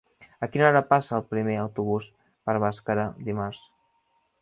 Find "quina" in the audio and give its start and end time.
0.53-0.65